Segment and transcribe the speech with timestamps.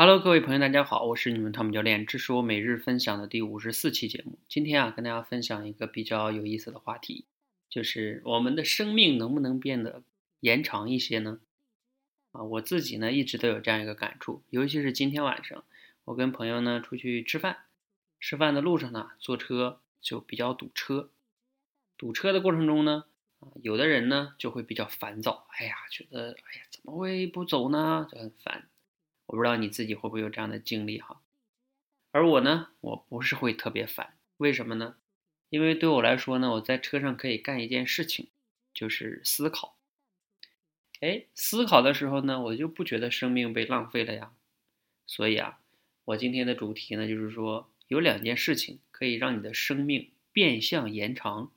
[0.00, 4.38] Hello，各位朋友，大家好，我是你们汤姆教练，这是我每日分享的第五十四期节目。
[4.48, 7.24] 今天啊，跟大家分享一个比较有意思的话题，
[7.68, 10.04] 就是我们的生命能不能变得
[10.38, 11.40] 延长一些呢？
[12.30, 15.64] 啊，我自己呢一直都有这样一个感触，尤其是今天晚上，
[16.04, 17.64] 我跟朋友呢出去吃饭，
[18.20, 21.10] 吃饭的路上呢，坐车就比较堵车，
[21.96, 23.06] 堵车的过程中呢，
[23.40, 28.06] 啊，有的人呢就会比较烦躁，哎呀，觉得哎呀，怎么会不走呢？
[28.08, 28.68] 就很烦。
[29.28, 31.20] 我不知道你自己会不会有这样的经历哈，
[32.12, 34.96] 而我呢，我不是会特别烦，为什么呢？
[35.50, 38.28] 因为对我来说呢，我在车上可以干一件事情，
[38.72, 39.76] 就是思考。
[41.00, 44.32] 哎，思考的时候呢，我就不觉得生命被浪费了呀。
[45.06, 45.60] 所以啊，
[46.06, 51.52] 我今天的主题呢，就是说有两件事情可以让你的生命变相延长。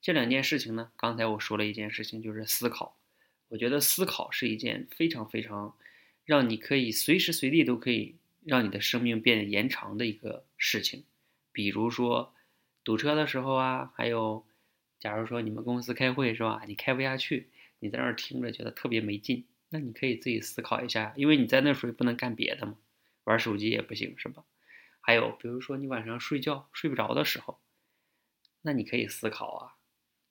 [0.00, 2.96] 这两件事情呢，刚才我说了一件事情，就是思考。
[3.48, 5.76] 我觉得思考是一件非常非常。
[6.24, 11.04] 让你可以随时随地都可以让你的生命变延长的一个事情，
[11.52, 12.34] 比如说
[12.84, 14.46] 堵车的时候啊，还有，
[14.98, 16.62] 假如说你们公司开会是吧？
[16.66, 22.76] 你开不下去，你在那儿听着觉得特别没劲，那你可以自己思考一下，因为你在那时候不能干别的嘛，
[23.24, 24.44] 玩手机也不行是吧？
[25.00, 27.60] 还有比如说你晚上睡觉睡不着的时候，
[28.62, 29.74] 那你可以思考啊，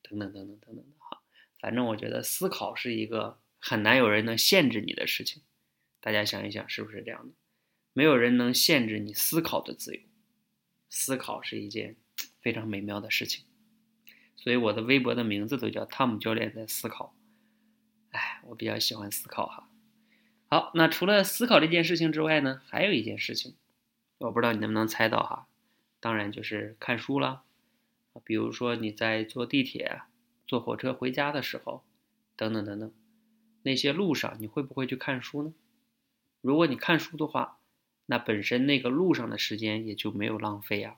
[0.02, 1.22] 等等等等等等的哈，
[1.60, 5.44] 反正我觉得思考是一个很难有人能限制你的事情。
[6.02, 7.34] 大家想一想，是不是这样的？
[7.94, 10.02] 没有人能限制你思考的自由，
[10.90, 11.96] 思考是一件
[12.42, 13.46] 非常美妙的事情。
[14.36, 17.16] 所以我的微博的名字都叫汤姆教练在思考。
[18.10, 19.70] 哎，我比较喜欢思考哈。
[20.48, 23.56] 好，那除了思考这件事情之外呢，还有一件事情，
[24.18, 25.48] 我不知道你能不能猜到哈。
[26.00, 27.44] 当然就是看书了。
[28.26, 30.02] 比如说你在坐地铁、
[30.48, 31.86] 坐火车回家的时候，
[32.36, 32.92] 等等等等，
[33.62, 35.54] 那些路上你会不会去看书呢？
[36.42, 37.60] 如果你看书的话，
[38.08, 40.98] 那本身那个路上的时间也就没有浪费呀。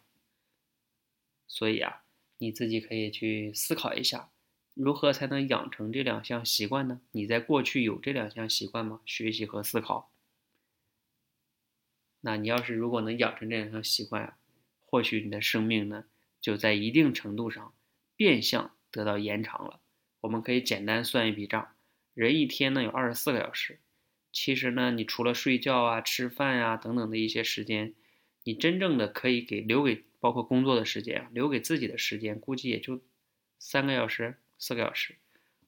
[1.48, 2.04] 所以啊，
[2.40, 4.32] 你自己可以去思考一下，
[4.74, 7.02] 如何才能养成这两项习惯呢？
[7.12, 9.02] 你在过去有这两项习惯吗？
[9.06, 10.10] 学习和思考。
[12.22, 14.38] 那你要是如果能养成这两项习惯啊，
[14.86, 16.06] 或许你的生命呢，
[16.40, 17.74] 就在一定程度上
[18.16, 19.82] 变相得到延长了。
[20.22, 21.76] 我们可以简单算一笔账，
[22.14, 23.80] 人一天呢有二十四个小时。
[24.34, 27.94] 其实呢，你除了睡觉啊、吃饭呀等等的一些时间，
[28.44, 33.00] 你真正的可以给留给包括工作的时间，留给自己的时间，估计也就
[33.60, 35.16] 三个小时、四个小时。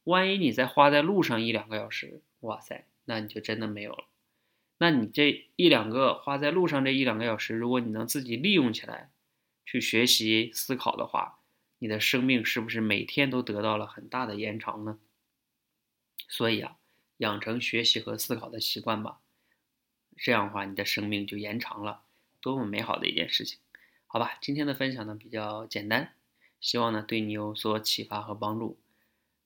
[0.04, 4.06] 万一你再花在路上一两个小时，哇塞，那你就真的没有了。
[4.80, 9.12] 那你这一两个花在路上这一两个小时，如果你能自己利用起来，
[9.64, 11.40] 去学习思考的话，
[11.78, 15.00] 你的生命是不是每天都得到了很大的延长呢？
[16.28, 16.78] 所以啊。
[17.18, 19.20] 养成学习和思考的习惯吧，
[20.18, 22.04] 这样的话，你的生命就延长了，
[22.42, 23.60] 多么美好的一件事情！
[24.08, 26.14] 好吧，今天的分享呢比较简单，
[26.60, 28.78] 希望呢对你有所启发和帮助，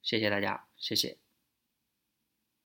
[0.01, 1.28] 谢谢大家，谢谢。